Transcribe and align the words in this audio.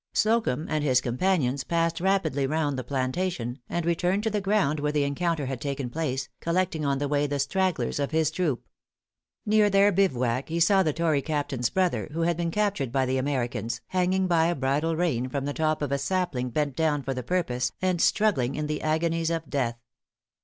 Slocumb 0.15 0.65
and 0.67 0.83
his 0.83 0.99
companions 0.99 1.63
passed 1.63 2.01
rapidly 2.01 2.47
round 2.47 2.75
the 2.75 2.83
plantation, 2.83 3.59
and 3.69 3.85
returned 3.85 4.23
to 4.23 4.31
the 4.31 4.41
ground 4.41 4.79
where 4.79 4.91
the 4.91 5.03
encounter 5.03 5.45
had 5.45 5.61
taken 5.61 5.91
place, 5.91 6.27
collecting 6.39 6.83
on 6.83 6.97
the 6.97 7.07
way 7.07 7.27
the 7.27 7.37
stragglers 7.37 7.99
of 7.99 8.09
his 8.09 8.31
troop. 8.31 8.65
Near 9.45 9.69
their 9.69 9.91
bivouac 9.91 10.49
he 10.49 10.59
saw 10.59 10.81
the 10.81 10.91
tory 10.91 11.21
captain's 11.21 11.69
brother, 11.69 12.09
who 12.13 12.21
had 12.21 12.35
been 12.35 12.49
captured 12.49 12.91
by 12.91 13.05
the 13.05 13.19
Americans, 13.19 13.79
hanging 13.89 14.25
by 14.25 14.47
a 14.47 14.55
bridal 14.55 14.95
rein 14.95 15.29
from 15.29 15.45
the 15.45 15.53
top 15.53 15.83
of 15.83 15.91
a 15.91 15.99
sapling 15.99 16.49
bent 16.49 16.75
down 16.75 17.03
for 17.03 17.13
the 17.13 17.21
purpose, 17.21 17.71
and 17.79 18.01
struggling 18.01 18.55
in 18.55 18.65
the 18.65 18.81
agonies 18.81 19.29
of 19.29 19.47
death. 19.51 19.77